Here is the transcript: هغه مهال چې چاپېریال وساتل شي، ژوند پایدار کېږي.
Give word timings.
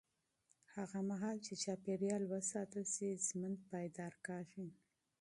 هغه 0.75 0.99
مهال 1.09 1.37
چې 1.45 1.53
چاپېریال 1.63 2.23
وساتل 2.27 2.83
شي، 2.93 3.09
ژوند 3.27 3.57
پایدار 3.69 4.13
کېږي. 4.25 4.67